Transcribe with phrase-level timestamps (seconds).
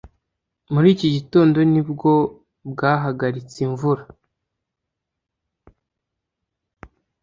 [0.73, 2.13] Muri iki gitondo ni bwo
[2.69, 4.03] bwahagaritse imvura